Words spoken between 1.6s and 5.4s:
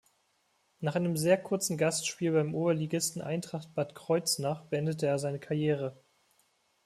Gastspiel beim Oberligisten Eintracht Bad Kreuznach beendete er seine